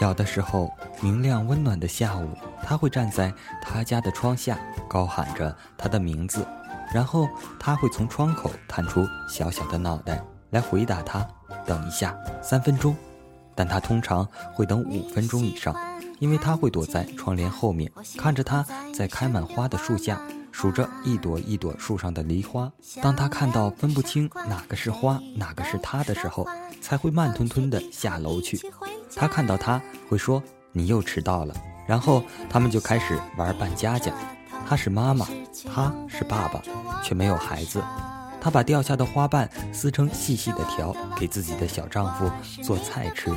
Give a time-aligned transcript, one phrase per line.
[0.00, 2.30] 小的时候，明亮温暖的下午，
[2.62, 3.30] 他会站在
[3.60, 4.58] 他家的窗下，
[4.88, 6.42] 高喊着他的名字，
[6.90, 11.28] 然后他会从窗口探出小小的脑袋来回答他
[11.66, 12.96] ：“等一下，三分钟。”
[13.54, 15.76] 但他通常会等五分钟以上，
[16.18, 18.64] 因为他会躲在窗帘后面，看着他
[18.94, 20.18] 在开满花的树下
[20.50, 22.72] 数着一朵一朵树上的梨花。
[23.02, 26.48] 当他看到分不清哪个是花，哪个是他的时候，
[26.80, 28.58] 才会慢吞吞地下楼去。
[29.16, 30.42] 他看到他会说
[30.72, 31.54] ：“你又迟到了。”
[31.86, 34.12] 然后他们就开始玩扮家家。
[34.68, 35.26] 他是妈妈，
[35.74, 36.62] 他是爸爸，
[37.02, 37.82] 却没有孩子。
[38.40, 42.30] 他把掉下的花瓣撕成细细的条，给自己的小丈夫
[42.62, 43.30] 做菜吃。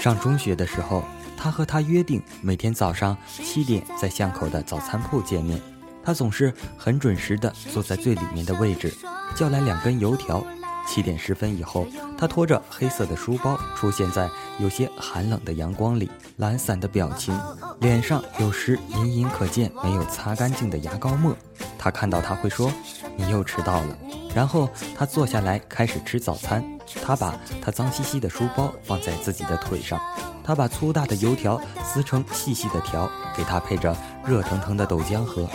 [0.00, 1.02] 上中学的时候，
[1.36, 5.58] 他和他约定每天早上七点在巷口的早餐铺见面。
[6.02, 8.92] 他总是很准时地坐在最里面的位置，
[9.34, 10.44] 叫来两根油条。
[10.88, 11.86] 七点十分以后，
[12.18, 17.38] 他拖着黑色的书包出现在有些寒冷的阳光里，懒散的表情，
[17.80, 21.36] 脸上有时隐隐可见没有擦干净的牙膏沫。
[21.78, 22.72] 他看到他会说
[23.14, 23.96] ：“你又迟到了。”
[24.34, 26.64] 然后他坐下来开始吃早餐。
[27.04, 30.00] 他把他脏兮兮的书包放在自己的腿上，
[30.42, 35.48] 他把粗大的油条撕成细细的条，给他配着热腾腾的豆浆喝。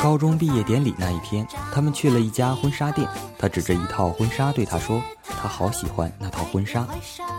[0.00, 3.08] 高中毕业典礼那一天，他们去了一家婚纱店。
[3.36, 6.86] 他指着一套婚纱对他说：“他好喜欢那套婚纱。”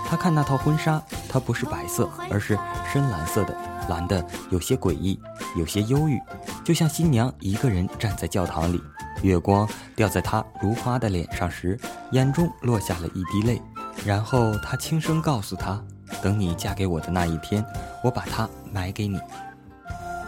[0.05, 2.59] 他看那套婚纱，它不是白色，而是
[2.91, 3.55] 深蓝色的，
[3.88, 5.17] 蓝的有些诡异，
[5.55, 6.19] 有些忧郁，
[6.63, 8.81] 就像新娘一个人站在教堂里，
[9.21, 11.79] 月光掉在她如花的脸上时，
[12.11, 13.61] 眼中落下了一滴泪。
[14.05, 15.81] 然后他轻声告诉她
[16.21, 17.63] ：“等你嫁给我的那一天，
[18.03, 19.17] 我把它买给你。”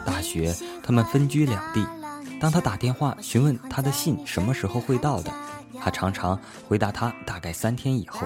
[0.05, 1.85] 大学，他们分居两地。
[2.42, 5.31] 当他打电话询问他的信什么时候会到的，
[5.79, 6.38] 他常常
[6.68, 8.25] 回答他大概三天以后，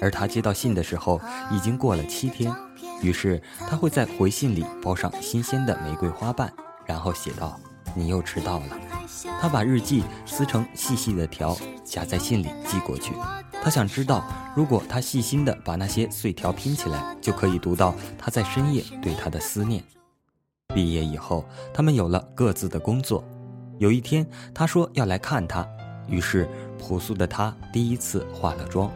[0.00, 1.20] 而他接到信的时候
[1.50, 2.50] 已经过了七天，
[3.02, 6.50] 于是他会在回信里包上新鲜的玫瑰花瓣，
[6.86, 7.60] 然后写道
[7.94, 8.78] ：“你又迟到了。”
[9.38, 11.54] 他把日记撕成细细的条，
[11.84, 13.12] 夹在信里寄过去。
[13.62, 14.24] 他想知道，
[14.56, 19.84] 如果他细心地把那些碎条拼起来，就可以读到他在深夜对他的思念。
[20.74, 23.22] 毕业以后，他们有了各自的工作。
[23.82, 25.66] 有一天，他说要来看他，
[26.06, 26.48] 于是
[26.78, 28.88] 朴素的他第一次化了妆，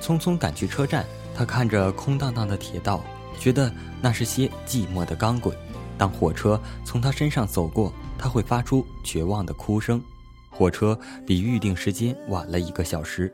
[0.00, 1.06] 匆匆赶去车站。
[1.32, 3.04] 他看着空荡荡的铁道，
[3.38, 5.56] 觉得那是些寂寞的钢轨。
[5.96, 10.02] 当火车从他身上走过，他会发出绝望的哭声。
[10.50, 13.32] 火车比预定时间晚了一个小时。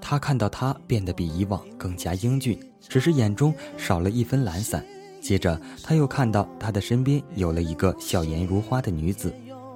[0.00, 4.84] 他看到他变得比以往更加英俊，只是眼中少了一分懒散。
[5.20, 9.32] 接着，他又看到他的身边有了一个笑颜如花的女子。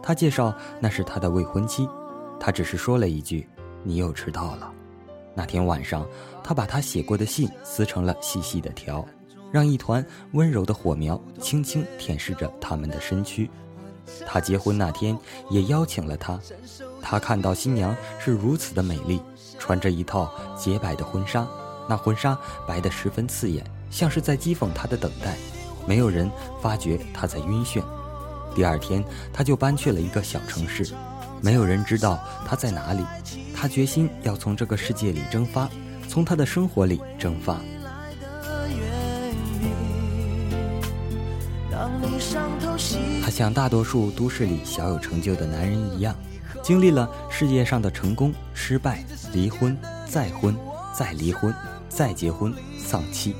[0.06, 1.89] 他介绍那是他的未婚妻，
[2.39, 3.49] 他只是说了一句
[3.83, 4.72] ：“你又迟到了。”
[5.34, 6.06] 那天晚上，
[6.44, 9.05] 他把他写过的信撕成了细细的条，
[9.50, 13.50] 让一团温柔的火苗轻轻舔舐着他们的身躯。
[14.25, 15.19] 他结婚那天
[15.50, 16.39] 也邀请了他，
[17.03, 19.21] 他看到新娘是如此的美丽，
[19.59, 21.45] 穿着一套洁白的婚纱，
[21.89, 25.37] 那婚纱白得十分刺眼，像是在讥讽他的等待。
[25.84, 26.31] 没有人
[26.62, 27.83] 发觉他在晕眩。
[28.56, 30.94] 第二天，他就搬去了一个小城市，
[31.43, 33.05] 没有人知道他在哪里。
[33.55, 35.69] 他决心要从这个世界里蒸发，
[36.09, 37.61] 从他的生活里蒸发。
[43.22, 46.16] 他像大多数都市里小有成就的男人一样，
[46.62, 50.56] 经历了事业上的成功、失败、离婚、再婚、
[50.95, 51.55] 再离婚、
[51.91, 53.37] 再结婚、丧妻。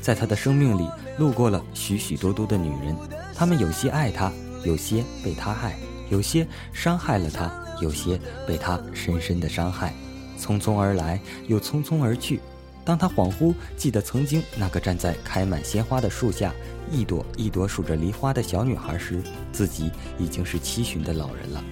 [0.00, 0.88] 在他的生命里，
[1.18, 2.96] 路过了许许多多的女人，
[3.34, 4.32] 他们有些爱他。
[4.64, 5.76] 有些被他害，
[6.10, 9.94] 有些伤害了他，有些被他深深的伤害，
[10.38, 12.40] 匆匆而来，又匆匆而去。
[12.84, 16.52] 当他恍惚记得曾经那个站在开满鲜花的树下，
[16.90, 19.22] 一朵一朵数着梨花的小女孩时，
[19.52, 21.64] 自己已经是七旬的老人了。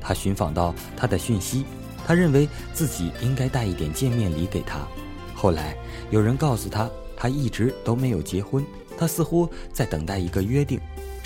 [0.00, 1.64] 他寻访到她的讯息，
[2.06, 4.86] 他认为自己应该带一点见面礼给她。
[5.34, 5.74] 后来
[6.10, 8.62] 有人告诉他，他一直都没有结婚，
[8.98, 10.78] 他似乎在等待一个约定。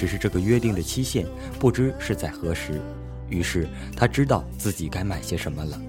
[0.03, 1.25] 只是这个约定的期限
[1.61, 2.83] 不知是在何时，
[3.29, 5.81] 于是他知道自己该买些什么了。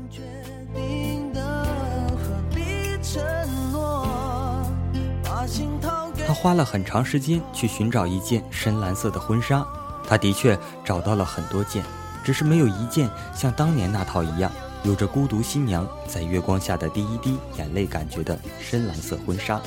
[6.27, 9.65] 他花了很长时间去寻找一件深蓝色的婚纱，
[10.07, 10.56] 他的确
[10.86, 11.83] 找到了很多件，
[12.24, 14.51] 只是没有一件像当年那套一样，
[14.83, 19.60] 有着孤独新娘在月光下的第一滴眼泪感觉的深蓝色婚纱。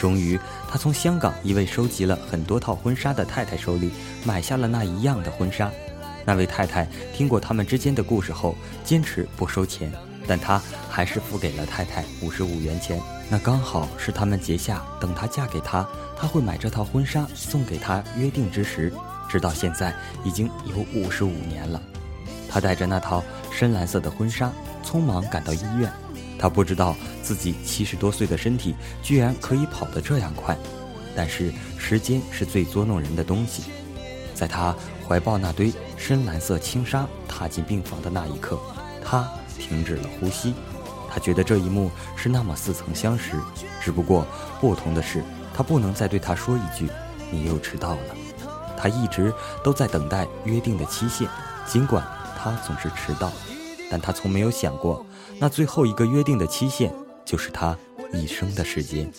[0.00, 3.90] 终于，他从香港一位收集了很多套婚纱的太太手里
[4.24, 5.70] 买下了那一样的婚纱。
[6.24, 9.92] 那位太太听过他们之间的故事后，坚持不收钱，
[10.26, 12.98] 但他还是付给了太太五十五元钱。
[13.28, 15.86] 那刚好是他们结下等她嫁给他，
[16.16, 18.92] 他会买这套婚纱送给她约定之时。
[19.28, 19.94] 直到现在
[20.24, 21.80] 已经有五十五年了。
[22.48, 24.50] 他带着那套深蓝色的婚纱，
[24.84, 25.92] 匆忙赶到医院。
[26.40, 30.56] 他不知道自己七十多岁的身体居然可以跑得这样快，
[31.14, 33.64] 但是时间是最捉弄人的东西。
[34.34, 34.74] 在他
[35.06, 38.58] 怀抱那堆深蓝色轻纱踏进病房的那一刻，
[39.04, 39.28] 他
[39.58, 40.54] 停止了呼吸。
[41.10, 43.32] 他觉得这一幕是那么似曾相识，
[43.82, 44.26] 只不过
[44.62, 45.22] 不同的是，
[45.52, 46.88] 他不能再对他说一句
[47.30, 48.16] “你又迟到了”。
[48.78, 49.30] 他一直
[49.62, 51.28] 都在等待约定的期限，
[51.66, 52.02] 尽管
[52.38, 53.30] 他总是迟到，
[53.90, 55.04] 但他从没有想过，
[55.38, 56.92] 那最后一个约定的期限
[57.24, 57.76] 就是他
[58.12, 59.10] 一生的时间。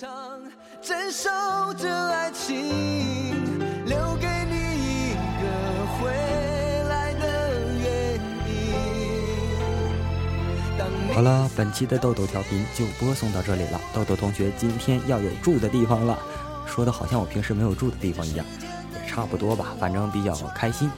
[11.14, 13.80] 好了，本期的豆豆调频就播送到这里了。
[13.94, 16.18] 豆豆同学今天要有住的地方了，
[16.66, 18.46] 说的好像我平时没有住的地方一样。
[18.94, 20.90] 也差不多吧，反正比较开心。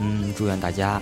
[0.00, 1.00] 嗯，祝愿大家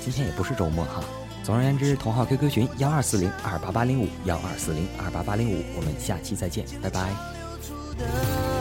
[0.00, 1.02] 今天也不是周末哈。
[1.42, 8.51] 总而言之，同号 QQ 群幺二四零二八八零五幺二四零二八八零五，我们下期再见，拜拜。